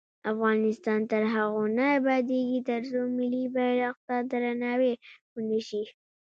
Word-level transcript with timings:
افغانستان 0.31 0.99
تر 1.11 1.23
هغو 1.33 1.63
نه 1.77 1.85
ابادیږي، 1.99 2.59
ترڅو 2.69 2.99
ملي 3.17 3.45
بیرغ 3.55 3.95
ته 4.07 4.15
درناوی 4.31 4.93
ونشي. 5.33 5.81